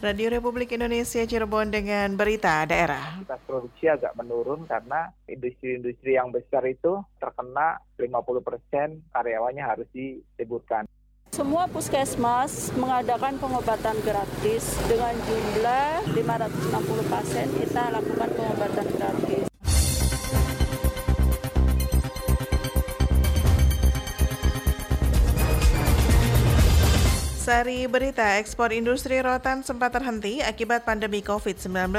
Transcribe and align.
Radio 0.00 0.32
Republik 0.32 0.72
Indonesia 0.72 1.20
Cirebon 1.28 1.68
dengan 1.68 2.16
berita 2.16 2.64
daerah. 2.64 3.20
Kita 3.20 3.36
produksi 3.44 3.84
agak 3.84 4.16
menurun 4.16 4.64
karena 4.64 5.12
industri-industri 5.28 6.16
yang 6.16 6.32
besar 6.32 6.64
itu 6.64 7.04
terkena 7.20 7.76
50% 8.00 9.12
karyawannya 9.12 9.60
harus 9.60 9.84
diliburkan. 9.92 10.88
Semua 11.36 11.68
puskesmas 11.68 12.72
mengadakan 12.80 13.36
pengobatan 13.36 14.00
gratis 14.00 14.72
dengan 14.88 15.12
jumlah 15.20 16.16
560 16.16 17.12
pasien 17.12 17.48
kita 17.60 17.92
lakukan 17.92 18.28
pengobatan 18.32 18.86
gratis. 18.96 19.49
Sari 27.50 27.90
berita 27.90 28.38
ekspor 28.38 28.70
industri 28.70 29.18
rotan 29.18 29.66
sempat 29.66 29.90
terhenti 29.90 30.38
akibat 30.38 30.86
pandemi 30.86 31.18
COVID-19. 31.18 31.90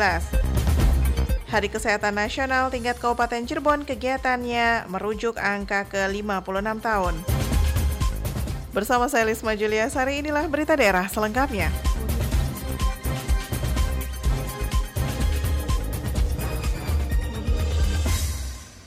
Hari 1.51 1.67
Kesehatan 1.67 2.15
Nasional 2.15 2.71
tingkat 2.71 2.95
Kabupaten 2.95 3.43
Cirebon 3.43 3.83
kegiatannya 3.83 4.87
merujuk 4.87 5.35
angka 5.35 5.91
ke 5.91 6.07
56 6.07 6.55
tahun. 6.79 7.15
Bersama 8.71 9.11
saya 9.11 9.27
Lisma 9.27 9.51
Julia 9.59 9.91
Sari, 9.91 10.23
inilah 10.23 10.47
berita 10.47 10.79
daerah 10.79 11.11
selengkapnya. 11.11 11.90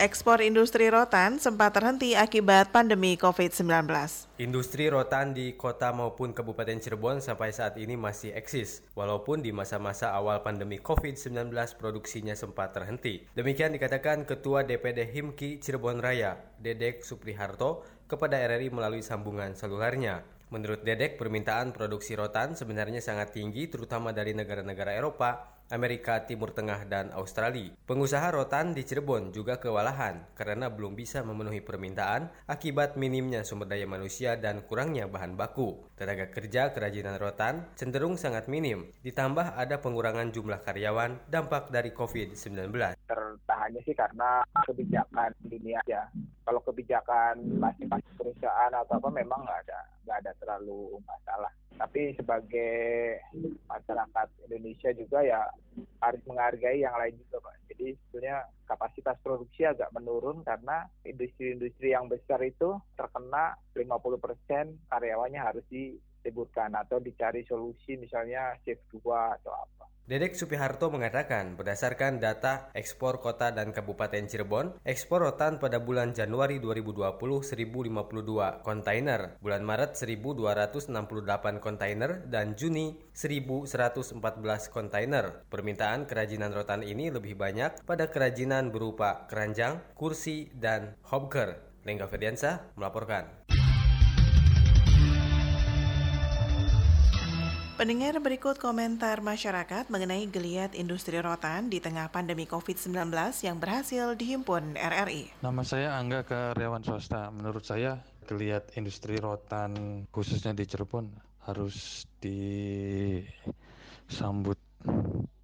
Ekspor 0.05 0.45
industri 0.45 0.93
rotan 0.93 1.41
sempat 1.41 1.73
terhenti 1.81 2.13
akibat 2.13 2.69
pandemi 2.69 3.17
COVID-19. 3.17 3.89
Industri 4.37 4.93
rotan 4.93 5.33
di 5.33 5.57
kota 5.57 5.97
maupun 5.97 6.37
Kabupaten 6.37 6.77
Cirebon 6.77 7.25
sampai 7.25 7.57
saat 7.57 7.81
ini 7.81 7.97
masih 7.97 8.37
eksis, 8.37 8.85
walaupun 8.93 9.41
di 9.41 9.49
masa-masa 9.49 10.13
awal 10.13 10.45
pandemi 10.45 10.77
COVID-19 10.77 11.49
produksinya 11.81 12.37
sempat 12.37 12.77
terhenti. 12.77 13.25
Demikian 13.33 13.73
dikatakan 13.73 14.29
Ketua 14.29 14.69
DPD 14.69 15.09
HIMKI 15.09 15.65
Cirebon 15.65 16.05
Raya, 16.05 16.37
Dedek 16.61 17.01
Supriharto, 17.01 17.81
kepada 18.05 18.37
RRI 18.45 18.69
melalui 18.77 19.01
sambungan 19.01 19.57
selulernya. 19.57 20.21
Menurut 20.53 20.85
Dedek, 20.85 21.17
permintaan 21.17 21.73
produksi 21.73 22.13
rotan 22.13 22.53
sebenarnya 22.53 23.01
sangat 23.01 23.33
tinggi 23.33 23.73
terutama 23.73 24.13
dari 24.13 24.37
negara-negara 24.37 24.93
Eropa 24.93 25.54
Amerika 25.73 26.21
Timur 26.29 26.53
Tengah 26.53 26.85
dan 26.85 27.09
Australia. 27.17 27.73
Pengusaha 27.89 28.29
rotan 28.29 28.77
di 28.77 28.85
Cirebon 28.85 29.33
juga 29.33 29.57
kewalahan 29.57 30.29
karena 30.37 30.69
belum 30.69 30.93
bisa 30.93 31.25
memenuhi 31.25 31.65
permintaan 31.65 32.29
akibat 32.45 33.01
minimnya 33.01 33.47
sumber 33.47 33.71
daya 33.71 33.89
manusia 33.89 34.37
dan 34.37 34.67
kurangnya 34.69 35.09
bahan 35.09 35.41
baku. 35.41 35.89
Tenaga 35.97 36.29
kerja 36.29 36.77
kerajinan 36.77 37.17
rotan 37.17 37.71
cenderung 37.79 38.21
sangat 38.21 38.51
minim, 38.51 38.91
ditambah 39.01 39.57
ada 39.57 39.81
pengurangan 39.81 40.29
jumlah 40.35 40.61
karyawan 40.61 41.25
dampak 41.33 41.73
dari 41.73 41.95
COVID-19. 41.97 42.75
Tertahannya 43.09 43.81
sih 43.87 43.97
karena 43.97 44.45
kebijakan 44.69 45.33
dunia 45.41 45.81
ya. 45.89 46.05
Kalau 46.45 46.61
kebijakan 46.61 47.41
masing-masing 47.57 48.15
perusahaan 48.21 48.73
atau 48.75 49.01
apa 49.01 49.09
memang 49.09 49.41
nggak 49.47 49.61
ada 49.71 49.94
nggak 50.05 50.21
ada 50.25 50.33
terlalu 50.39 51.01
masalah 51.09 51.53
tapi 51.75 52.15
sebagai 52.15 53.19
masyarakat 53.67 54.29
Indonesia 54.47 54.91
juga 54.95 55.27
ya 55.27 55.43
harus 55.99 56.23
menghargai 56.27 56.79
yang 56.87 56.95
lain 56.95 57.19
juga 57.27 57.43
Pak. 57.43 57.55
Jadi 57.75 57.99
sebetulnya 57.99 58.47
kapasitas 58.71 59.19
produksi 59.19 59.67
agak 59.67 59.91
menurun 59.91 60.47
karena 60.47 60.87
industri-industri 61.03 61.91
yang 61.91 62.07
besar 62.07 62.39
itu 62.47 62.79
terkena 62.95 63.59
50% 63.75 63.91
karyawannya 64.87 65.41
harus 65.43 65.67
diliburkan 65.67 66.79
atau 66.79 67.03
dicari 67.03 67.43
solusi 67.51 67.99
misalnya 67.99 68.55
shift 68.63 68.87
2 68.95 69.03
atau 69.43 69.51
apa. 69.51 69.84
Dedek 70.05 70.37
Supiharto 70.37 70.93
mengatakan, 70.93 71.57
berdasarkan 71.57 72.21
data 72.21 72.69
ekspor 72.77 73.25
kota 73.25 73.57
dan 73.57 73.73
kabupaten 73.73 74.29
Cirebon, 74.29 74.77
ekspor 74.85 75.25
rotan 75.25 75.57
pada 75.57 75.81
bulan 75.81 76.13
Januari 76.13 76.61
2020 76.61 77.17
1052 77.17 78.61
kontainer, 78.61 79.41
bulan 79.41 79.65
Maret 79.65 79.97
1268 79.97 81.57
kontainer, 81.57 82.21
dan 82.29 82.53
Juni 82.53 83.01
1114 83.17 84.21
kontainer. 84.69 85.41
Permintaan 85.49 86.05
kerajinan 86.05 86.53
rotan 86.53 86.85
ini 86.85 87.09
lebih 87.09 87.41
banyak 87.41 87.89
pada 87.89 88.13
kerajinan 88.13 88.77
berupa 88.77 89.25
keranjang, 89.33 89.81
kursi, 89.97 90.53
dan 90.53 91.01
hobker. 91.09 91.57
Lengga 91.89 92.13
Ferdiansa 92.13 92.77
melaporkan. 92.77 93.64
Pendengar 97.85 98.17
berikut 98.17 98.57
komentar 98.57 99.21
masyarakat 99.21 99.93
mengenai 99.93 100.25
geliat 100.33 100.73
industri 100.73 101.21
rotan 101.21 101.69
di 101.69 101.85
tengah 101.85 102.09
pandemi 102.09 102.49
COVID-19 102.49 103.13
yang 103.45 103.61
berhasil 103.61 104.17
dihimpun 104.17 104.73
RRI. 104.73 105.45
Nama 105.45 105.63
saya 105.69 105.93
Angga 106.01 106.25
Karyawan 106.25 106.81
Swasta. 106.81 107.29
Menurut 107.29 107.69
saya 107.69 108.01
geliat 108.25 108.73
industri 108.81 109.21
rotan 109.21 110.01
khususnya 110.09 110.57
di 110.57 110.65
Cirebon 110.65 111.13
harus 111.45 112.09
disambut 112.25 113.37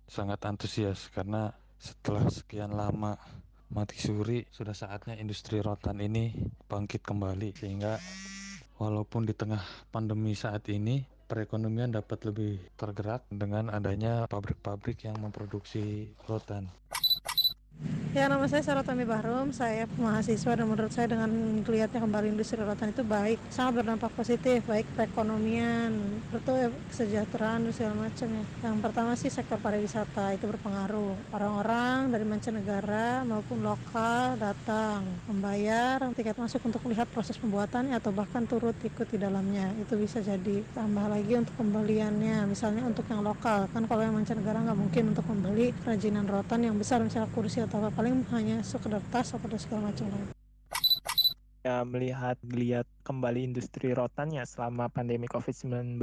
sangat 0.09 0.41
antusias 0.49 1.13
karena 1.13 1.53
setelah 1.77 2.25
sekian 2.33 2.73
lama 2.73 3.21
mati 3.69 4.01
suri 4.01 4.49
sudah 4.49 4.73
saatnya 4.73 5.13
industri 5.21 5.61
rotan 5.61 6.01
ini 6.01 6.33
bangkit 6.73 7.05
kembali 7.05 7.53
sehingga 7.53 8.01
walaupun 8.81 9.29
di 9.29 9.37
tengah 9.37 9.61
pandemi 9.93 10.33
saat 10.33 10.65
ini 10.73 11.20
perekonomian 11.31 11.95
dapat 11.95 12.27
lebih 12.27 12.59
tergerak 12.75 13.23
dengan 13.31 13.71
adanya 13.71 14.27
pabrik-pabrik 14.27 15.07
yang 15.07 15.15
memproduksi 15.23 16.11
rotan. 16.27 16.67
Ya 18.11 18.27
nama 18.27 18.43
saya 18.51 18.59
Sarotami 18.67 19.07
Bahrum, 19.07 19.55
saya 19.55 19.87
mahasiswa 19.95 20.59
dan 20.59 20.67
menurut 20.67 20.91
saya 20.91 21.07
dengan 21.07 21.31
kelihatannya 21.63 22.03
kembali 22.03 22.27
industri 22.35 22.59
rotan 22.59 22.91
itu 22.91 23.07
baik, 23.07 23.39
sangat 23.55 23.79
berdampak 23.79 24.11
positif, 24.19 24.67
baik 24.67 24.83
perekonomian, 24.99 25.95
betul 26.35 26.75
kesejahteraan 26.91 27.71
dan 27.71 27.73
segala 27.73 28.11
macam 28.11 28.27
ya. 28.35 28.45
Yang 28.67 28.77
pertama 28.83 29.11
sih 29.15 29.31
sektor 29.31 29.63
pariwisata 29.63 30.35
itu 30.35 30.43
berpengaruh. 30.43 31.15
Orang-orang 31.31 32.11
dari 32.11 32.27
mancanegara 32.27 33.23
maupun 33.23 33.63
lokal 33.63 34.35
datang 34.43 35.07
membayar 35.31 36.03
tiket 36.11 36.35
masuk 36.35 36.67
untuk 36.67 36.83
melihat 36.91 37.07
proses 37.15 37.39
pembuatannya 37.39 37.95
atau 37.95 38.11
bahkan 38.11 38.43
turut 38.43 38.75
ikut 38.83 39.07
di 39.07 39.23
dalamnya. 39.23 39.71
Itu 39.79 39.95
bisa 39.95 40.19
jadi 40.19 40.67
tambah 40.75 41.07
lagi 41.07 41.39
untuk 41.39 41.55
pembeliannya, 41.55 42.43
misalnya 42.51 42.83
untuk 42.91 43.07
yang 43.07 43.23
lokal 43.23 43.71
kan 43.71 43.87
kalau 43.87 44.03
yang 44.03 44.19
mancanegara 44.19 44.67
nggak 44.67 44.81
mungkin 44.83 45.15
untuk 45.15 45.31
membeli 45.31 45.71
kerajinan 45.87 46.27
rotan 46.27 46.67
yang 46.67 46.75
besar 46.75 46.99
misalnya 47.07 47.31
kursi 47.31 47.63
atau 47.71 47.87
apa 47.87 48.03
paling 48.03 48.27
hanya 48.35 48.59
sekedar 48.67 48.99
tas 49.15 49.31
atau 49.31 49.47
segala 49.55 49.95
macam 49.95 50.11
lain 50.11 50.35
ya 51.61 51.85
melihat 51.87 52.35
geliat 52.43 52.89
kembali 53.07 53.47
industri 53.47 53.95
rotan 53.95 54.35
ya 54.35 54.43
selama 54.43 54.91
pandemi 54.91 55.31
COVID-19 55.31 56.03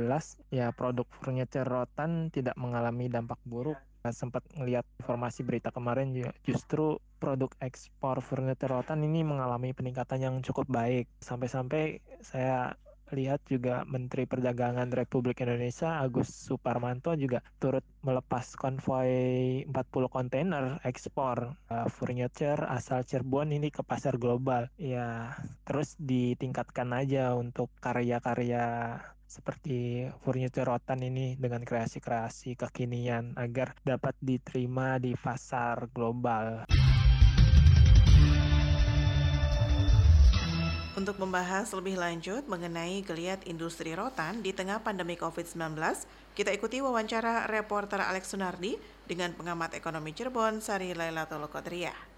ya 0.53 0.71
produk 0.71 1.03
furniture 1.19 1.67
rotan 1.67 2.29
tidak 2.29 2.53
mengalami 2.55 3.09
dampak 3.09 3.41
buruk. 3.43 3.75
Nah, 4.05 4.13
sempat 4.13 4.45
melihat 4.55 4.85
informasi 5.01 5.43
berita 5.43 5.73
kemarin 5.73 6.13
justru 6.45 7.01
produk 7.17 7.49
ekspor 7.59 8.21
furniture 8.21 8.69
rotan 8.69 9.01
ini 9.03 9.25
mengalami 9.25 9.73
peningkatan 9.73 10.21
yang 10.21 10.35
cukup 10.45 10.69
baik. 10.69 11.09
Sampai-sampai 11.19 11.99
saya 12.21 12.77
lihat 13.11 13.43
juga 13.47 13.87
Menteri 13.87 14.27
Perdagangan 14.27 14.91
Republik 14.91 15.39
Indonesia 15.43 16.01
Agus 16.01 16.27
Suparmanto 16.27 17.15
juga 17.15 17.39
turut 17.61 17.83
melepas 18.03 18.55
konvoi 18.59 19.63
40 19.67 20.07
kontainer 20.11 20.79
ekspor 20.83 21.55
uh, 21.71 21.87
furniture 21.87 22.63
asal 22.67 23.03
Cirebon 23.07 23.55
ini 23.55 23.71
ke 23.71 23.83
pasar 23.83 24.19
global. 24.19 24.67
Ya, 24.79 25.35
terus 25.63 25.95
ditingkatkan 25.99 26.91
aja 26.91 27.35
untuk 27.35 27.71
karya-karya 27.79 28.97
seperti 29.27 30.07
furniture 30.23 30.65
rotan 30.65 31.03
ini 31.03 31.35
dengan 31.35 31.61
kreasi-kreasi 31.61 32.55
kekinian 32.55 33.35
agar 33.35 33.75
dapat 33.83 34.15
diterima 34.23 34.97
di 35.03 35.13
pasar 35.19 35.91
global. 35.91 36.63
Untuk 40.97 41.21
membahas 41.21 41.69
lebih 41.77 41.93
lanjut 41.93 42.49
mengenai 42.49 43.05
geliat 43.05 43.45
industri 43.45 43.93
rotan 43.93 44.41
di 44.41 44.49
tengah 44.49 44.81
pandemi 44.81 45.13
COVID-19, 45.13 45.77
kita 46.33 46.49
ikuti 46.49 46.81
wawancara 46.81 47.45
reporter 47.45 48.01
Alex 48.01 48.33
Sunardi 48.33 48.81
dengan 49.05 49.29
pengamat 49.37 49.77
ekonomi 49.77 50.17
Cirebon, 50.17 50.57
Sari 50.57 50.97
Laila 50.97 51.29
Tolokotria. 51.29 52.16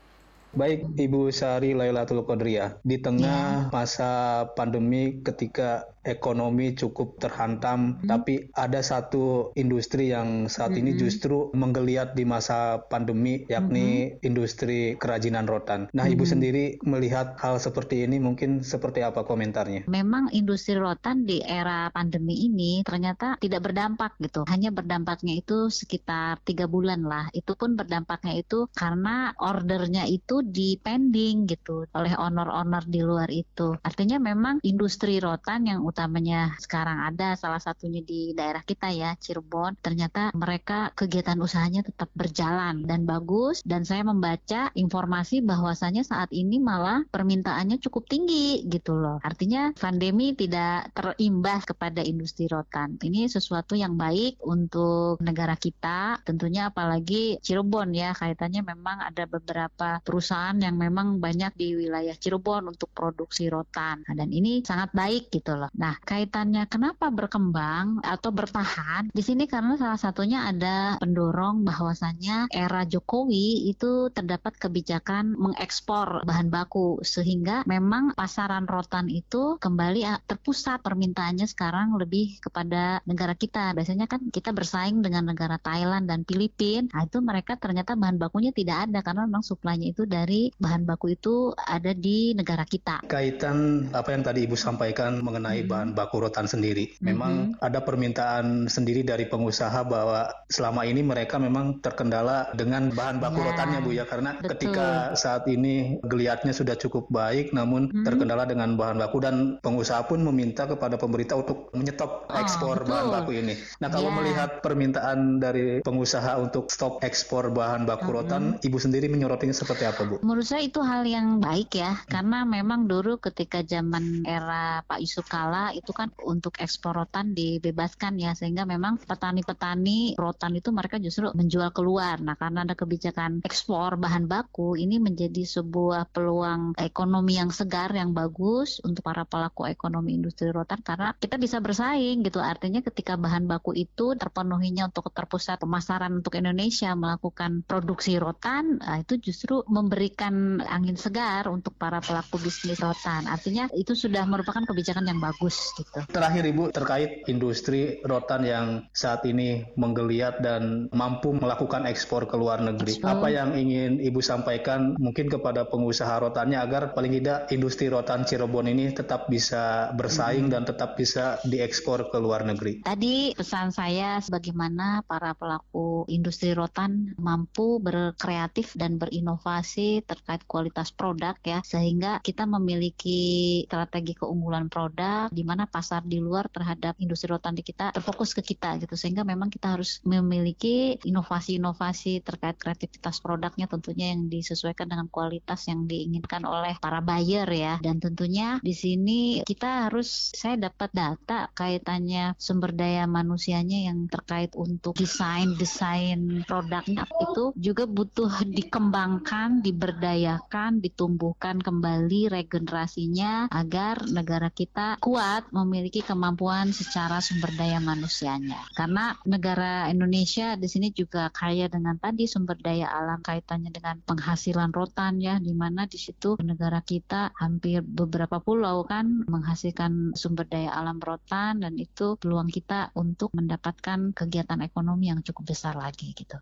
Baik 0.49 0.97
Ibu 0.97 1.29
Sari 1.29 1.77
Lailatul 1.77 2.25
Qadriyah, 2.25 2.81
di 2.81 2.97
tengah 2.97 3.69
ya. 3.69 3.73
masa 3.73 4.11
pandemi 4.57 5.21
ketika 5.21 5.85
ekonomi 6.09 6.73
cukup 6.73 7.21
terhantam, 7.21 7.99
hmm. 8.01 8.09
tapi 8.09 8.49
ada 8.57 8.81
satu 8.81 9.53
industri 9.53 10.09
yang 10.09 10.49
saat 10.49 10.73
hmm. 10.73 10.79
ini 10.81 10.91
justru 10.97 11.53
menggeliat 11.53 12.17
di 12.17 12.25
masa 12.25 12.81
pandemi, 12.89 13.45
yakni 13.45 14.17
hmm. 14.17 14.25
industri 14.25 14.97
kerajinan 14.97 15.45
rotan. 15.45 15.91
Nah, 15.93 16.09
hmm. 16.09 16.13
Ibu 16.17 16.23
sendiri 16.25 16.65
melihat 16.87 17.37
hal 17.37 17.61
seperti 17.61 18.07
ini 18.07 18.17
mungkin 18.17 18.65
seperti 18.65 19.05
apa 19.05 19.21
komentarnya? 19.27 19.85
Memang 19.85 20.33
industri 20.33 20.79
rotan 20.79 21.29
di 21.29 21.43
era 21.45 21.93
pandemi 21.93 22.47
ini 22.49 22.81
ternyata 22.81 23.37
tidak 23.37 23.69
berdampak 23.69 24.17
gitu, 24.17 24.47
hanya 24.49 24.73
berdampaknya 24.73 25.37
itu 25.37 25.69
sekitar 25.69 26.41
tiga 26.41 26.65
bulan 26.65 27.05
lah. 27.05 27.29
Itu 27.35 27.53
pun 27.53 27.77
berdampaknya 27.77 28.39
itu 28.39 28.65
karena 28.73 29.35
ordernya 29.37 30.09
itu 30.09 30.38
di 30.45 30.77
pending 30.79 31.49
gitu 31.49 31.89
oleh 31.91 32.13
owner-owner 32.15 32.85
di 32.85 33.01
luar 33.01 33.27
itu. 33.33 33.75
Artinya 33.81 34.21
memang 34.21 34.61
industri 34.61 35.17
rotan 35.17 35.65
yang 35.65 35.81
utamanya 35.81 36.53
sekarang 36.61 37.01
ada 37.09 37.33
salah 37.33 37.59
satunya 37.59 38.05
di 38.05 38.31
daerah 38.37 38.61
kita 38.61 38.93
ya 38.93 39.17
Cirebon 39.17 39.81
ternyata 39.81 40.29
mereka 40.37 40.93
kegiatan 40.93 41.39
usahanya 41.41 41.81
tetap 41.81 42.13
berjalan 42.13 42.85
dan 42.85 43.09
bagus 43.09 43.65
dan 43.65 43.83
saya 43.83 44.05
membaca 44.05 44.69
informasi 44.77 45.41
bahwasanya 45.41 46.05
saat 46.05 46.29
ini 46.29 46.61
malah 46.61 47.01
permintaannya 47.09 47.81
cukup 47.81 48.05
tinggi 48.05 48.63
gitu 48.69 48.93
loh. 48.93 49.17
Artinya 49.25 49.73
pandemi 49.73 50.37
tidak 50.37 50.93
terimbas 50.93 51.65
kepada 51.65 52.05
industri 52.05 52.45
rotan. 52.45 53.01
Ini 53.01 53.25
sesuatu 53.25 53.73
yang 53.73 53.97
baik 53.97 54.37
untuk 54.45 55.17
negara 55.19 55.57
kita 55.57 56.21
tentunya 56.21 56.69
apalagi 56.69 57.41
Cirebon 57.41 57.91
ya 57.97 58.13
kaitannya 58.13 58.61
memang 58.61 59.01
ada 59.01 59.25
beberapa 59.25 59.97
perusahaan 60.05 60.28
perusahaan 60.29 60.61
yang 60.61 60.77
memang 60.77 61.17
banyak 61.17 61.57
di 61.57 61.73
wilayah 61.73 62.13
Cirebon 62.13 62.69
untuk 62.69 62.93
produksi 62.93 63.49
rotan. 63.49 64.05
Nah, 64.05 64.13
dan 64.13 64.29
ini 64.29 64.61
sangat 64.61 64.93
baik 64.93 65.33
gitu 65.33 65.57
loh. 65.57 65.73
Nah, 65.73 65.97
kaitannya 66.05 66.69
kenapa 66.69 67.09
berkembang 67.09 67.97
atau 68.05 68.29
bertahan? 68.29 69.09
Di 69.09 69.25
sini 69.25 69.49
karena 69.49 69.73
salah 69.73 69.97
satunya 69.97 70.45
ada 70.45 71.01
pendorong 71.01 71.65
bahwasannya 71.65 72.53
era 72.53 72.85
Jokowi 72.85 73.73
itu 73.73 74.13
terdapat 74.13 74.53
kebijakan 74.61 75.33
mengekspor 75.33 76.21
bahan 76.29 76.53
baku 76.53 77.01
sehingga 77.01 77.65
memang 77.65 78.13
pasaran 78.13 78.69
rotan 78.69 79.09
itu 79.09 79.57
kembali 79.57 80.05
terpusat 80.29 80.85
permintaannya 80.85 81.49
sekarang 81.49 81.97
lebih 81.97 82.37
kepada 82.37 83.01
negara 83.09 83.33
kita. 83.33 83.73
Biasanya 83.73 84.05
kan 84.05 84.29
kita 84.29 84.53
bersaing 84.53 85.01
dengan 85.01 85.25
negara 85.25 85.57
Thailand 85.57 86.05
dan 86.05 86.21
Filipina. 86.21 86.85
Nah, 86.93 87.09
itu 87.09 87.17
mereka 87.17 87.57
ternyata 87.57 87.97
bahan 87.97 88.21
bakunya 88.21 88.53
tidak 88.53 88.85
ada 88.85 89.01
karena 89.01 89.25
memang 89.25 89.41
suplainya 89.41 89.89
itu 89.89 90.05
dari 90.05 90.18
dari 90.19 90.51
bahan 90.59 90.83
baku 90.83 91.15
itu 91.15 91.55
ada 91.55 91.95
di 91.95 92.35
negara 92.35 92.67
kita. 92.67 93.07
Kaitan 93.07 93.87
apa 93.95 94.11
yang 94.11 94.23
tadi 94.27 94.43
Ibu 94.43 94.59
sampaikan 94.59 95.23
mengenai 95.23 95.63
hmm. 95.63 95.69
bahan 95.71 95.89
baku 95.95 96.27
rotan 96.27 96.43
sendiri. 96.43 96.91
Memang 96.99 97.55
hmm. 97.55 97.63
ada 97.63 97.79
permintaan 97.79 98.67
sendiri 98.67 99.07
dari 99.07 99.31
pengusaha 99.31 99.87
bahwa 99.87 100.27
selama 100.51 100.83
ini 100.83 100.99
mereka 100.99 101.39
memang 101.39 101.79
terkendala 101.79 102.51
dengan 102.51 102.91
bahan 102.91 103.23
baku 103.23 103.39
ya. 103.39 103.45
rotannya 103.47 103.79
Bu 103.79 103.91
ya 103.95 104.03
karena 104.03 104.35
Betul. 104.35 104.49
ketika 104.55 105.15
saat 105.15 105.47
ini 105.47 106.03
geliatnya 106.03 106.51
sudah 106.51 106.75
cukup 106.75 107.07
baik 107.07 107.55
namun 107.55 107.87
hmm. 107.87 108.03
terkendala 108.03 108.43
dengan 108.43 108.75
bahan 108.75 108.99
baku 108.99 109.23
dan 109.23 109.35
pengusaha 109.63 110.03
pun 110.03 110.19
meminta 110.19 110.67
kepada 110.67 110.99
pemerintah 110.99 111.39
untuk 111.39 111.71
menyetop 111.71 112.27
oh, 112.27 112.35
ekspor 112.35 112.83
betul. 112.83 112.91
bahan 112.91 113.07
baku 113.07 113.31
ini. 113.39 113.55
Nah, 113.79 113.87
kalau 113.87 114.11
ya. 114.11 114.15
melihat 114.19 114.49
permintaan 114.59 115.39
dari 115.39 115.79
pengusaha 115.79 116.35
untuk 116.41 116.67
stop 116.67 116.99
ekspor 117.05 117.53
bahan 117.55 117.87
baku 117.87 118.11
hmm. 118.11 118.17
rotan, 118.17 118.43
Ibu 118.59 118.77
sendiri 118.81 119.07
menyorotinya 119.07 119.55
seperti 119.55 119.87
apa? 119.87 120.08
Bu? 120.09 120.17
Menurut 120.25 120.47
saya 120.49 120.65
itu 120.65 120.81
hal 120.81 121.05
yang 121.05 121.37
baik 121.37 121.77
ya, 121.77 121.93
hmm. 121.93 122.09
karena 122.09 122.39
memang 122.41 122.89
dulu 122.89 123.21
ketika 123.21 123.61
zaman 123.61 124.25
era 124.25 124.81
Pak 124.81 124.97
Yusuf 124.97 125.29
Kala 125.29 125.69
itu 125.77 125.93
kan 125.93 126.09
untuk 126.25 126.57
ekspor 126.57 126.97
rotan 126.97 127.37
dibebaskan 127.37 128.17
ya, 128.17 128.33
sehingga 128.33 128.65
memang 128.65 128.97
petani-petani 128.97 130.17
rotan 130.17 130.57
itu 130.57 130.73
mereka 130.73 130.97
justru 130.97 131.29
menjual 131.35 131.69
keluar. 131.69 132.17
Nah, 132.23 132.33
karena 132.33 132.65
ada 132.65 132.73
kebijakan 132.73 133.45
ekspor 133.45 134.01
bahan 134.01 134.25
baku, 134.25 134.73
ini 134.79 134.97
menjadi 134.97 135.45
sebuah 135.45 136.09
peluang 136.09 136.73
ekonomi 136.81 137.37
yang 137.37 137.53
segar, 137.53 137.93
yang 137.93 138.15
bagus 138.17 138.81
untuk 138.81 139.05
para 139.05 139.27
pelaku 139.29 139.69
ekonomi 139.69 140.17
industri 140.17 140.49
rotan, 140.49 140.81
karena 140.81 141.13
kita 141.19 141.35
bisa 141.37 141.61
bersaing 141.61 142.23
gitu. 142.25 142.41
Artinya 142.41 142.81
ketika 142.81 143.19
bahan 143.19 143.45
baku 143.45 143.75
itu 143.75 144.15
terpenuhinya 144.15 144.89
untuk 144.89 145.11
terpusat 145.11 145.61
pemasaran 145.61 146.23
untuk 146.23 146.39
Indonesia 146.39 146.95
melakukan 146.95 147.67
produksi 147.67 148.15
rotan, 148.15 148.79
nah 148.79 149.03
itu 149.03 149.19
justru 149.19 149.61
memberi 149.67 149.98
memberikan 149.99 150.63
angin 150.63 150.95
segar 150.95 151.43
untuk 151.51 151.75
para 151.75 151.99
pelaku 151.99 152.39
bisnis 152.39 152.79
rotan. 152.79 153.27
Artinya 153.27 153.67
itu 153.75 153.91
sudah 153.91 154.23
merupakan 154.23 154.63
kebijakan 154.63 155.03
yang 155.11 155.19
bagus 155.19 155.75
gitu. 155.75 156.07
Terakhir 156.07 156.47
Ibu 156.47 156.71
terkait 156.71 157.27
industri 157.27 157.99
rotan 158.07 158.47
yang 158.47 158.87
saat 158.95 159.27
ini 159.27 159.67
menggeliat 159.75 160.39
dan 160.39 160.87
mampu 160.95 161.35
melakukan 161.35 161.83
ekspor 161.83 162.31
ke 162.31 162.39
luar 162.39 162.63
negeri. 162.63 162.95
Ekspor. 162.95 163.11
Apa 163.11 163.27
yang 163.27 163.59
ingin 163.59 163.99
Ibu 163.99 164.23
sampaikan 164.23 164.95
mungkin 164.95 165.27
kepada 165.27 165.67
pengusaha 165.67 166.15
rotannya 166.23 166.63
agar 166.63 166.95
paling 166.95 167.19
tidak 167.19 167.51
industri 167.51 167.91
rotan 167.91 168.23
Cirebon 168.23 168.71
ini 168.71 168.95
tetap 168.95 169.27
bisa 169.27 169.91
bersaing 169.99 170.47
hmm. 170.47 170.53
dan 170.55 170.63
tetap 170.63 170.95
bisa 170.95 171.43
diekspor 171.43 172.07
ke 172.07 172.15
luar 172.23 172.47
negeri. 172.47 172.87
Tadi 172.87 173.35
pesan 173.35 173.75
saya 173.75 174.15
sebagaimana 174.23 175.03
para 175.03 175.35
pelaku 175.35 176.07
industri 176.07 176.55
rotan 176.55 177.19
mampu 177.19 177.83
berkreatif 177.83 178.79
dan 178.79 178.95
berinovasi 178.95 179.88
terkait 180.05 180.45
kualitas 180.45 180.93
produk 180.93 181.33
ya 181.41 181.59
sehingga 181.65 182.21
kita 182.21 182.45
memiliki 182.45 183.63
strategi 183.65 184.13
keunggulan 184.13 184.69
produk 184.69 185.29
di 185.33 185.41
mana 185.41 185.65
pasar 185.65 186.05
di 186.05 186.21
luar 186.21 186.49
terhadap 186.49 186.97
industri 187.01 187.29
rotan 187.29 187.57
di 187.57 187.63
kita 187.65 187.93
terfokus 187.93 188.33
ke 188.37 188.41
kita 188.41 188.77
gitu. 188.81 188.93
Sehingga 188.93 189.25
memang 189.25 189.49
kita 189.49 189.77
harus 189.77 190.01
memiliki 190.05 190.97
inovasi-inovasi 191.01 192.21
terkait 192.21 192.57
kreativitas 192.59 193.21
produknya 193.23 193.65
tentunya 193.65 194.13
yang 194.13 194.27
disesuaikan 194.27 194.89
dengan 194.89 195.07
kualitas 195.07 195.65
yang 195.69 195.85
diinginkan 195.85 196.45
oleh 196.45 196.77
para 196.77 196.99
buyer 196.99 197.47
ya. 197.49 197.81
Dan 197.81 197.97
tentunya 198.01 198.57
di 198.59 198.73
sini 198.75 199.19
kita 199.45 199.89
harus 199.89 200.33
saya 200.35 200.57
dapat 200.69 200.91
data 200.93 201.49
kaitannya 201.55 202.35
sumber 202.37 202.75
daya 202.75 203.05
manusianya 203.05 203.89
yang 203.89 204.09
terkait 204.11 204.53
untuk 204.57 204.97
desain 204.97 205.55
desain 205.55 206.43
produknya 206.45 207.05
itu 207.05 207.51
juga 207.55 207.83
butuh 207.85 208.43
dikembangkan 208.47 209.61
di 209.63 209.71
diberdayakan, 209.79 210.83
ditumbuhkan 210.83 211.63
kembali 211.63 212.27
regenerasinya 212.27 213.47
agar 213.47 214.03
negara 214.11 214.51
kita 214.51 214.99
kuat 214.99 215.47
memiliki 215.55 216.03
kemampuan 216.03 216.75
secara 216.75 217.23
sumber 217.23 217.55
daya 217.55 217.79
manusianya. 217.79 218.59
Karena 218.75 219.15
negara 219.23 219.87
Indonesia 219.87 220.59
di 220.59 220.67
sini 220.67 220.91
juga 220.91 221.31
kaya 221.31 221.71
dengan 221.71 221.95
tadi 221.95 222.27
sumber 222.27 222.59
daya 222.59 222.91
alam 222.91 223.23
kaitannya 223.23 223.71
dengan 223.71 224.03
penghasilan 224.03 224.75
rotan 224.75 225.23
ya, 225.23 225.39
di 225.39 225.55
mana 225.55 225.87
di 225.87 225.95
situ 225.95 226.35
negara 226.43 226.83
kita 226.83 227.31
hampir 227.39 227.79
beberapa 227.79 228.43
pulau 228.43 228.83
kan 228.83 229.23
menghasilkan 229.31 230.11
sumber 230.11 230.43
daya 230.51 230.75
alam 230.75 230.99
rotan 230.99 231.63
dan 231.63 231.79
itu 231.79 232.19
peluang 232.19 232.51
kita 232.51 232.91
untuk 232.99 233.31
mendapatkan 233.31 234.11
kegiatan 234.11 234.59
ekonomi 234.59 235.07
yang 235.07 235.23
cukup 235.23 235.55
besar 235.55 235.79
lagi 235.79 236.11
gitu. 236.11 236.35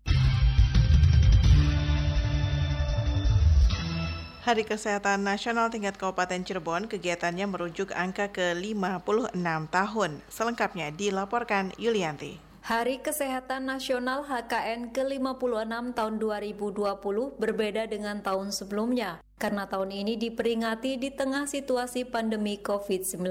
Hari 4.48 4.64
Kesehatan 4.64 5.28
Nasional 5.28 5.68
tingkat 5.68 6.00
Kabupaten 6.00 6.40
Cirebon 6.40 6.88
kegiatannya 6.88 7.52
merujuk 7.52 7.92
angka 7.92 8.32
ke-56 8.32 9.44
tahun. 9.68 10.24
Selengkapnya 10.24 10.88
dilaporkan 10.88 11.76
Yulianti. 11.76 12.47
Hari 12.68 13.00
Kesehatan 13.00 13.64
Nasional 13.64 14.28
HKN 14.28 14.92
ke-56 14.92 15.72
tahun 15.96 16.14
2020 16.20 17.40
berbeda 17.40 17.88
dengan 17.88 18.20
tahun 18.20 18.52
sebelumnya 18.52 19.24
karena 19.40 19.64
tahun 19.64 19.88
ini 19.88 20.20
diperingati 20.20 21.00
di 21.00 21.08
tengah 21.08 21.48
situasi 21.48 22.04
pandemi 22.04 22.60
COVID-19 22.60 23.24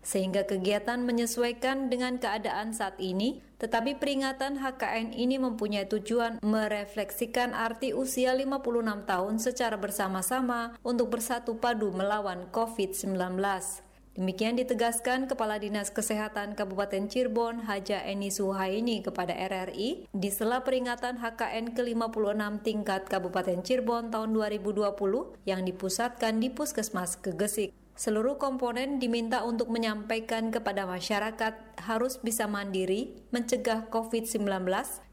sehingga 0.00 0.48
kegiatan 0.48 1.04
menyesuaikan 1.04 1.92
dengan 1.92 2.16
keadaan 2.16 2.72
saat 2.72 2.96
ini 2.96 3.44
tetapi 3.60 4.00
peringatan 4.00 4.56
HKN 4.56 5.20
ini 5.20 5.36
mempunyai 5.36 5.84
tujuan 5.92 6.40
merefleksikan 6.40 7.52
arti 7.52 7.92
usia 7.92 8.32
56 8.32 8.56
tahun 9.04 9.34
secara 9.36 9.76
bersama-sama 9.76 10.80
untuk 10.80 11.12
bersatu 11.12 11.60
padu 11.60 11.92
melawan 11.92 12.48
COVID-19. 12.48 13.36
Demikian 14.12 14.60
ditegaskan 14.60 15.24
Kepala 15.24 15.56
Dinas 15.56 15.88
Kesehatan 15.88 16.52
Kabupaten 16.52 17.08
Cirebon 17.08 17.64
Haja 17.64 18.04
Eni 18.04 18.28
Suhaini 18.28 19.00
kepada 19.00 19.32
RRI 19.32 20.04
di 20.12 20.28
sela 20.28 20.60
peringatan 20.60 21.16
HKN 21.16 21.72
ke-56 21.72 22.60
tingkat 22.60 23.08
Kabupaten 23.08 23.64
Cirebon 23.64 24.12
tahun 24.12 24.36
2020 24.36 25.48
yang 25.48 25.64
dipusatkan 25.64 26.44
di 26.44 26.52
Puskesmas 26.52 27.16
Kegesik. 27.24 27.72
Seluruh 27.96 28.36
komponen 28.36 29.00
diminta 29.00 29.48
untuk 29.48 29.72
menyampaikan 29.72 30.52
kepada 30.52 30.84
masyarakat 30.84 31.80
harus 31.80 32.20
bisa 32.20 32.44
mandiri 32.44 33.16
mencegah 33.32 33.88
COVID-19 33.88 34.44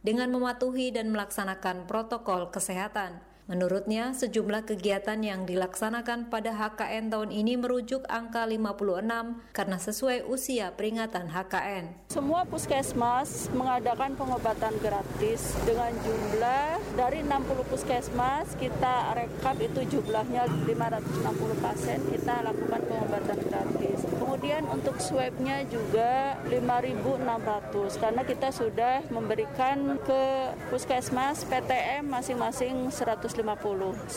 dengan 0.04 0.28
mematuhi 0.28 0.92
dan 0.92 1.08
melaksanakan 1.16 1.88
protokol 1.88 2.52
kesehatan. 2.52 3.29
Menurutnya, 3.50 4.14
sejumlah 4.14 4.70
kegiatan 4.70 5.18
yang 5.26 5.50
dilaksanakan 5.50 6.30
pada 6.30 6.54
HKN 6.54 7.10
tahun 7.10 7.34
ini 7.34 7.58
merujuk 7.58 8.06
angka 8.06 8.46
56 8.46 9.10
karena 9.58 9.78
sesuai 9.82 10.30
usia 10.30 10.70
peringatan 10.78 11.34
HKN. 11.34 12.14
Semua 12.14 12.46
puskesmas 12.46 13.50
mengadakan 13.58 14.14
pengobatan 14.14 14.78
gratis 14.78 15.58
dengan 15.66 15.90
jumlah 16.06 16.78
dari 16.94 17.26
60 17.26 17.74
puskesmas 17.74 18.54
kita 18.62 19.18
rekap 19.18 19.58
itu 19.58 19.98
jumlahnya 19.98 20.46
560 20.70 21.66
pasien 21.66 22.06
kita 22.06 22.46
lakukan 22.46 22.86
pengobatan 22.86 23.40
gratis. 23.50 23.98
Kemudian 24.14 24.70
untuk 24.70 25.02
swabnya 25.02 25.66
juga 25.66 26.38
5.600 26.54 27.98
karena 27.98 28.22
kita 28.22 28.54
sudah 28.54 29.02
memberikan 29.10 29.98
ke 30.06 30.54
puskesmas 30.70 31.50
PTM 31.50 32.06
masing-masing 32.06 32.94
150 32.94 33.39
150 33.44 34.10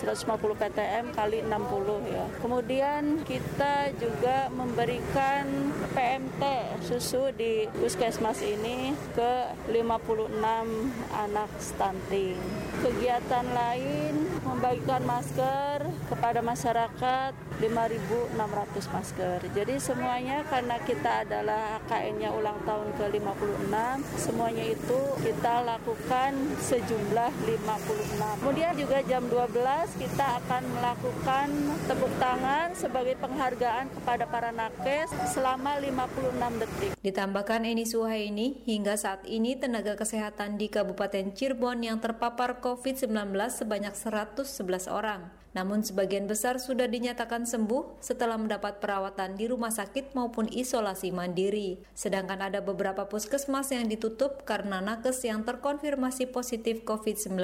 PTM 0.58 1.04
kali 1.14 1.44
60 1.46 2.14
ya. 2.14 2.24
Kemudian 2.42 3.22
kita 3.22 3.94
juga 3.96 4.50
memberikan 4.50 5.61
PMT 5.92 6.42
susu 6.82 7.30
di 7.36 7.68
puskesmas 7.76 8.40
ini 8.40 8.96
ke 9.12 9.52
56 9.68 10.40
anak 11.12 11.50
stunting. 11.60 12.40
Kegiatan 12.80 13.46
lain 13.52 14.26
membagikan 14.42 15.04
masker 15.04 15.86
kepada 16.08 16.40
masyarakat 16.40 17.32
5.600 17.62 18.94
masker. 18.96 19.38
Jadi 19.54 19.74
semuanya 19.78 20.42
karena 20.50 20.80
kita 20.82 21.22
adalah 21.22 21.78
KN-nya 21.86 22.34
ulang 22.34 22.58
tahun 22.66 22.90
ke-56, 22.98 23.74
semuanya 24.18 24.64
itu 24.66 25.00
kita 25.22 25.62
lakukan 25.62 26.32
sejumlah 26.58 27.30
56. 27.46 28.42
Kemudian 28.42 28.74
juga 28.74 28.98
jam 29.06 29.22
12 29.30 30.02
kita 30.02 30.42
akan 30.42 30.62
melakukan 30.74 31.46
tepuk 31.86 32.12
tangan 32.18 32.74
sebagai 32.74 33.14
penghargaan 33.22 33.86
kepada 33.94 34.24
para 34.26 34.50
nakes 34.50 35.14
selama 35.30 35.78
56 35.82 36.62
detik. 36.62 36.90
Ditambahkan 37.02 37.66
Eni 37.66 37.82
Suhaini, 37.82 38.62
hingga 38.62 38.94
saat 38.94 39.26
ini 39.26 39.58
tenaga 39.58 39.98
kesehatan 39.98 40.54
di 40.54 40.70
Kabupaten 40.70 41.34
Cirebon 41.34 41.82
yang 41.82 41.98
terpapar 41.98 42.62
COVID-19 42.62 43.10
sebanyak 43.50 43.90
111 43.98 44.86
orang. 44.86 45.34
Namun 45.52 45.84
sebagian 45.84 46.24
besar 46.24 46.56
sudah 46.56 46.88
dinyatakan 46.88 47.44
sembuh 47.44 48.00
setelah 48.00 48.40
mendapat 48.40 48.80
perawatan 48.80 49.36
di 49.36 49.52
rumah 49.52 49.68
sakit 49.68 50.16
maupun 50.16 50.48
isolasi 50.48 51.12
mandiri. 51.12 51.84
Sedangkan 51.92 52.40
ada 52.40 52.64
beberapa 52.64 53.04
puskesmas 53.04 53.68
yang 53.68 53.84
ditutup 53.84 54.48
karena 54.48 54.80
nakes 54.80 55.20
yang 55.28 55.44
terkonfirmasi 55.44 56.32
positif 56.32 56.88
COVID-19, 56.88 57.36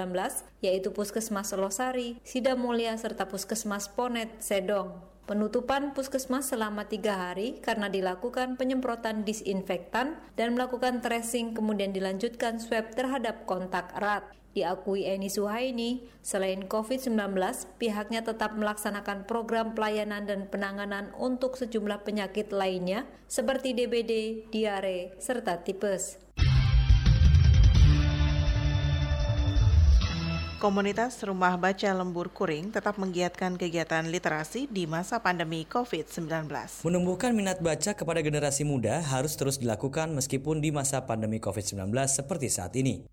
yaitu 0.64 0.88
Puskesmas 0.88 1.52
Losari, 1.52 2.16
Sidamulia, 2.24 2.96
serta 2.96 3.28
Puskesmas 3.28 3.92
Ponet, 3.92 4.40
Sedong. 4.40 5.17
Penutupan 5.28 5.92
puskesmas 5.92 6.48
selama 6.48 6.88
tiga 6.88 7.12
hari 7.12 7.60
karena 7.60 7.92
dilakukan 7.92 8.56
penyemprotan 8.56 9.28
disinfektan 9.28 10.16
dan 10.40 10.56
melakukan 10.56 11.04
tracing 11.04 11.52
kemudian 11.52 11.92
dilanjutkan 11.92 12.56
swab 12.56 12.96
terhadap 12.96 13.44
kontak 13.44 13.92
erat. 13.92 14.24
Diakui 14.56 15.04
Eni 15.04 15.28
Suhaini, 15.28 16.08
selain 16.24 16.64
COVID-19, 16.64 17.36
pihaknya 17.76 18.24
tetap 18.24 18.56
melaksanakan 18.56 19.28
program 19.28 19.76
pelayanan 19.76 20.24
dan 20.24 20.48
penanganan 20.48 21.12
untuk 21.20 21.60
sejumlah 21.60 22.08
penyakit 22.08 22.48
lainnya 22.48 23.04
seperti 23.28 23.76
DBD, 23.76 24.48
diare, 24.48 25.12
serta 25.20 25.60
tipes. 25.60 26.27
Komunitas 30.58 31.22
Rumah 31.22 31.54
Baca 31.54 31.86
Lembur 31.94 32.34
Kuring 32.34 32.74
tetap 32.74 32.98
menggiatkan 32.98 33.54
kegiatan 33.54 34.02
literasi 34.10 34.66
di 34.66 34.90
masa 34.90 35.22
pandemi 35.22 35.62
COVID-19. 35.62 36.50
Menumbuhkan 36.82 37.30
minat 37.30 37.62
baca 37.62 37.94
kepada 37.94 38.18
generasi 38.18 38.66
muda 38.66 38.98
harus 38.98 39.38
terus 39.38 39.62
dilakukan 39.62 40.10
meskipun 40.18 40.58
di 40.58 40.74
masa 40.74 41.06
pandemi 41.06 41.38
COVID-19 41.38 41.94
seperti 42.10 42.50
saat 42.50 42.74
ini. 42.74 43.06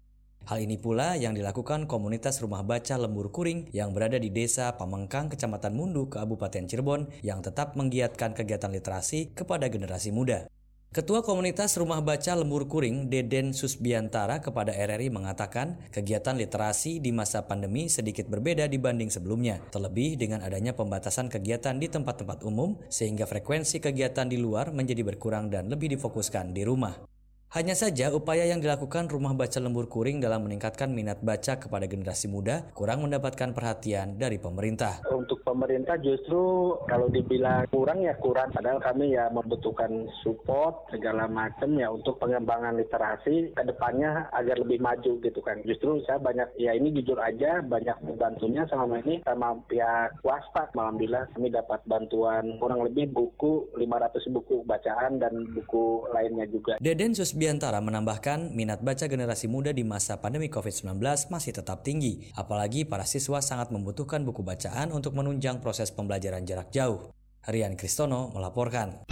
Hal 0.50 0.58
ini 0.58 0.82
pula 0.82 1.14
yang 1.22 1.38
dilakukan 1.38 1.86
komunitas 1.86 2.42
rumah 2.42 2.66
baca 2.66 2.98
Lembur 2.98 3.30
Kuring 3.30 3.70
yang 3.78 3.94
berada 3.94 4.18
di 4.18 4.34
Desa 4.34 4.74
Pamengkang, 4.74 5.30
Kecamatan 5.30 5.78
Mundu, 5.78 6.10
Kabupaten 6.10 6.66
Cirebon 6.66 7.14
yang 7.22 7.46
tetap 7.46 7.78
menggiatkan 7.78 8.34
kegiatan 8.34 8.74
literasi 8.74 9.38
kepada 9.38 9.70
generasi 9.70 10.10
muda. 10.10 10.50
Ketua 10.96 11.28
Komunitas 11.28 11.76
Rumah 11.76 12.00
Baca 12.00 12.40
Lembur 12.40 12.72
Kuring, 12.72 13.12
Deden 13.12 13.52
Susbiantara 13.52 14.40
kepada 14.40 14.72
RRI 14.72 15.12
mengatakan 15.12 15.76
kegiatan 15.92 16.40
literasi 16.40 17.04
di 17.04 17.12
masa 17.12 17.44
pandemi 17.44 17.92
sedikit 17.92 18.32
berbeda 18.32 18.64
dibanding 18.72 19.12
sebelumnya, 19.12 19.60
terlebih 19.76 20.16
dengan 20.16 20.40
adanya 20.40 20.72
pembatasan 20.72 21.28
kegiatan 21.28 21.76
di 21.84 21.92
tempat-tempat 21.92 22.48
umum 22.48 22.80
sehingga 22.88 23.28
frekuensi 23.28 23.84
kegiatan 23.84 24.32
di 24.32 24.40
luar 24.40 24.72
menjadi 24.72 25.04
berkurang 25.04 25.52
dan 25.52 25.68
lebih 25.68 25.92
difokuskan 26.00 26.56
di 26.56 26.64
rumah. 26.64 27.15
Hanya 27.54 27.72
saja 27.72 28.12
upaya 28.12 28.44
yang 28.44 28.60
dilakukan 28.60 29.08
Rumah 29.08 29.32
Baca 29.32 29.64
Lembur 29.64 29.88
Kuring 29.88 30.20
dalam 30.20 30.44
meningkatkan 30.44 30.92
minat 30.92 31.24
baca 31.24 31.56
kepada 31.56 31.88
generasi 31.88 32.28
muda 32.28 32.68
kurang 32.76 33.08
mendapatkan 33.08 33.56
perhatian 33.56 34.20
dari 34.20 34.36
pemerintah. 34.36 35.00
Untuk 35.08 35.40
pemerintah 35.48 35.96
justru 36.04 36.76
kalau 36.84 37.08
dibilang 37.08 37.64
kurang 37.72 38.04
ya 38.04 38.12
kurang, 38.20 38.52
padahal 38.52 38.84
kami 38.84 39.16
ya 39.16 39.32
membutuhkan 39.32 40.04
support 40.20 40.84
segala 40.92 41.32
macam 41.32 41.80
ya 41.80 41.88
untuk 41.88 42.20
pengembangan 42.20 42.76
literasi 42.76 43.56
ke 43.56 43.64
depannya 43.64 44.28
agar 44.36 44.60
lebih 44.60 44.84
maju 44.84 45.24
gitu 45.24 45.40
kan. 45.40 45.64
Justru 45.64 46.04
saya 46.04 46.20
banyak 46.20 46.60
ya 46.60 46.76
ini 46.76 46.92
jujur 46.92 47.16
aja 47.24 47.64
banyak 47.64 47.96
membantunya 48.04 48.68
selama 48.68 49.00
ini 49.00 49.24
sama 49.24 49.56
pihak 49.72 50.12
swasta. 50.20 50.68
Alhamdulillah 50.76 51.32
kami 51.32 51.56
dapat 51.56 51.80
bantuan 51.88 52.60
kurang 52.60 52.84
lebih 52.84 53.16
buku 53.16 53.72
500 53.80 54.36
buku 54.36 54.68
bacaan 54.68 55.24
dan 55.24 55.48
buku 55.56 56.04
lainnya 56.12 56.44
juga. 56.52 56.76
Deden 56.84 57.16
Susbi 57.16 57.35
Biantara 57.36 57.84
menambahkan 57.84 58.56
minat 58.56 58.80
baca 58.80 59.12
generasi 59.12 59.52
muda 59.52 59.76
di 59.76 59.84
masa 59.84 60.24
pandemi 60.24 60.48
COVID-19 60.48 61.04
masih 61.28 61.52
tetap 61.52 61.84
tinggi, 61.84 62.32
apalagi 62.32 62.88
para 62.88 63.04
siswa 63.04 63.44
sangat 63.44 63.76
membutuhkan 63.76 64.24
buku 64.24 64.40
bacaan 64.40 64.96
untuk 64.96 65.20
menunjang 65.20 65.60
proses 65.60 65.92
pembelajaran 65.92 66.48
jarak 66.48 66.72
jauh. 66.72 67.12
Rian 67.44 67.76
Kristono 67.76 68.32
melaporkan. 68.32 69.04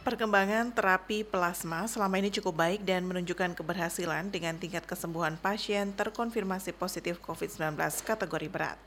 Perkembangan 0.00 0.72
terapi 0.72 1.28
plasma 1.28 1.84
selama 1.84 2.24
ini 2.24 2.32
cukup 2.32 2.56
baik 2.56 2.88
dan 2.88 3.04
menunjukkan 3.04 3.52
keberhasilan 3.52 4.32
dengan 4.32 4.56
tingkat 4.56 4.88
kesembuhan 4.88 5.36
pasien 5.36 5.92
terkonfirmasi 5.92 6.72
positif 6.72 7.20
COVID-19 7.20 7.76
kategori 8.00 8.48
berat. 8.48 8.80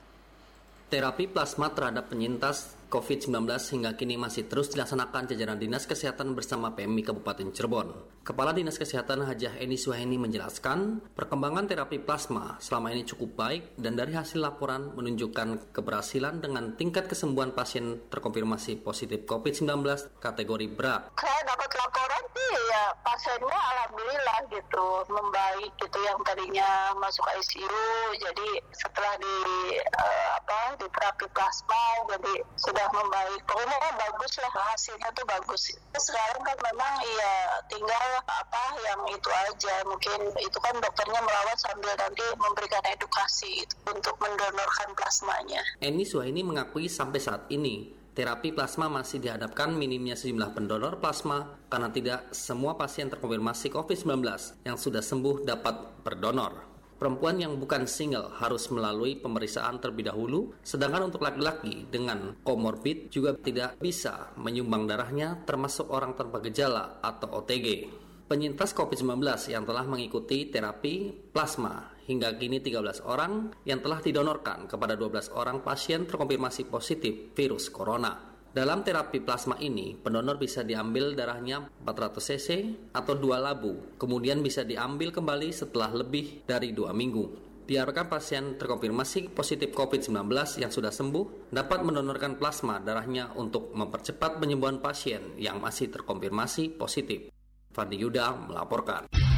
Terapi 0.89 1.29
plasma 1.29 1.69
terhadap 1.69 2.09
penyintas 2.09 2.80
COVID-19 2.91 3.47
hingga 3.47 3.95
kini 3.95 4.19
masih 4.19 4.51
terus 4.51 4.67
dilaksanakan 4.75 5.31
jajaran 5.31 5.55
Dinas 5.55 5.87
Kesehatan 5.87 6.35
bersama 6.35 6.75
PMI 6.75 7.07
Kabupaten 7.07 7.47
Cirebon. 7.55 7.87
Kepala 8.27 8.51
Dinas 8.51 8.75
Kesehatan 8.75 9.23
Hajah 9.23 9.55
Eni 9.63 9.79
Suhaini 9.79 10.19
menjelaskan, 10.19 10.99
perkembangan 11.15 11.71
terapi 11.71 12.03
plasma 12.03 12.59
selama 12.59 12.91
ini 12.91 13.07
cukup 13.07 13.39
baik 13.39 13.79
dan 13.79 13.95
dari 13.95 14.11
hasil 14.11 14.43
laporan 14.43 14.91
menunjukkan 14.91 15.71
keberhasilan 15.71 16.43
dengan 16.43 16.75
tingkat 16.75 17.07
kesembuhan 17.07 17.55
pasien 17.55 18.03
terkonfirmasi 18.11 18.83
positif 18.83 19.23
COVID-19 19.23 19.87
kategori 20.19 20.67
berat. 20.75 21.15
Saya 21.15 21.41
dapat 21.47 21.71
laporan 21.71 22.23
sih 22.35 22.55
ya 22.71 22.85
pasiennya 23.03 23.59
alhamdulillah 23.59 24.39
gitu 24.51 24.85
membaik 25.07 25.71
gitu 25.79 25.99
yang 26.03 26.19
tadinya 26.27 26.91
masuk 26.99 27.23
ICU 27.39 27.85
jadi 28.19 28.49
setelah 28.75 29.13
di 29.19 29.35
uh, 29.79 30.29
apa 30.35 30.75
di 30.79 30.87
terapi 30.91 31.25
plasma 31.31 31.83
jadi 32.11 32.33
sudah 32.59 32.80
sudah 32.81 32.97
membaik. 32.97 33.41
Pokoknya 33.45 33.77
kan 33.77 33.93
bagus 33.93 34.33
lah 34.41 34.53
hasilnya 34.73 35.09
tuh 35.13 35.25
bagus. 35.29 35.63
Sekarang 35.93 36.41
kan 36.41 36.57
memang 36.57 36.93
iya 37.05 37.33
tinggal 37.69 38.05
apa 38.25 38.63
yang 38.81 39.01
itu 39.13 39.29
aja. 39.29 39.85
Mungkin 39.85 40.19
itu 40.41 40.57
kan 40.57 40.73
dokternya 40.81 41.21
merawat 41.21 41.57
sambil 41.61 41.93
nanti 41.93 42.25
memberikan 42.41 42.81
edukasi 42.89 43.69
untuk 43.85 44.17
mendonorkan 44.17 44.89
plasmanya. 44.97 45.61
Eni 45.77 46.09
Suhaini 46.09 46.41
mengakui 46.41 46.89
sampai 46.89 47.21
saat 47.21 47.45
ini 47.53 47.93
terapi 48.17 48.49
plasma 48.49 48.89
masih 48.89 49.21
dihadapkan 49.21 49.71
minimnya 49.77 50.17
sejumlah 50.17 50.57
pendonor 50.57 50.97
plasma 50.97 51.61
karena 51.69 51.93
tidak 51.93 52.33
semua 52.33 52.75
pasien 52.75 53.07
terkonfirmasi 53.07 53.71
COVID-19 53.71 54.25
yang 54.65 54.75
sudah 54.75 55.05
sembuh 55.05 55.45
dapat 55.45 56.01
berdonor. 56.01 56.70
Perempuan 57.01 57.41
yang 57.41 57.57
bukan 57.57 57.89
single 57.89 58.29
harus 58.37 58.69
melalui 58.69 59.17
pemeriksaan 59.17 59.81
terlebih 59.81 60.13
dahulu, 60.13 60.53
sedangkan 60.61 61.09
untuk 61.09 61.25
laki-laki 61.25 61.89
dengan 61.89 62.37
komorbid 62.45 63.09
juga 63.09 63.33
tidak 63.41 63.81
bisa 63.81 64.29
menyumbang 64.37 64.85
darahnya 64.85 65.41
termasuk 65.41 65.89
orang 65.89 66.13
tanpa 66.13 66.37
gejala 66.45 67.01
atau 67.01 67.41
OTG. 67.41 67.89
Penyintas 68.29 68.77
COVID-19 68.77 69.17
yang 69.49 69.65
telah 69.65 69.81
mengikuti 69.81 70.53
terapi 70.53 71.09
plasma 71.33 71.89
hingga 72.05 72.37
kini 72.37 72.61
13 72.61 73.01
orang 73.01 73.49
yang 73.65 73.81
telah 73.81 73.97
didonorkan 73.97 74.69
kepada 74.69 74.93
12 74.93 75.33
orang 75.33 75.65
pasien 75.65 76.05
terkonfirmasi 76.05 76.69
positif 76.69 77.33
virus 77.33 77.73
corona. 77.73 78.30
Dalam 78.51 78.83
terapi 78.83 79.23
plasma 79.23 79.55
ini, 79.63 79.95
pendonor 79.95 80.35
bisa 80.35 80.59
diambil 80.59 81.15
darahnya 81.15 81.71
400 81.87 82.19
cc 82.19 82.49
atau 82.91 83.15
dua 83.15 83.39
labu, 83.39 83.95
kemudian 83.95 84.43
bisa 84.43 84.67
diambil 84.67 85.15
kembali 85.15 85.55
setelah 85.55 85.87
lebih 85.95 86.43
dari 86.43 86.75
dua 86.75 86.91
minggu. 86.91 87.47
Diharapkan 87.63 88.11
pasien 88.11 88.59
terkonfirmasi 88.59 89.31
positif 89.31 89.71
COVID-19 89.71 90.27
yang 90.59 90.67
sudah 90.67 90.91
sembuh 90.91 91.47
dapat 91.47 91.79
mendonorkan 91.79 92.35
plasma 92.35 92.83
darahnya 92.83 93.31
untuk 93.39 93.71
mempercepat 93.71 94.43
penyembuhan 94.43 94.83
pasien 94.83 95.31
yang 95.39 95.63
masih 95.63 95.87
terkonfirmasi 95.87 96.75
positif. 96.75 97.31
Fandi 97.71 97.95
Yuda 98.03 98.35
melaporkan. 98.51 99.30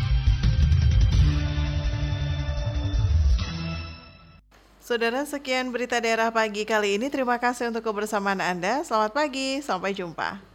Saudara, 4.84 5.24
sekian 5.24 5.72
berita 5.72 5.96
daerah 6.04 6.28
pagi 6.28 6.68
kali 6.68 7.00
ini. 7.00 7.08
Terima 7.08 7.40
kasih 7.40 7.72
untuk 7.72 7.88
kebersamaan 7.88 8.44
Anda. 8.44 8.84
Selamat 8.84 9.16
pagi, 9.16 9.64
sampai 9.64 9.96
jumpa. 9.96 10.53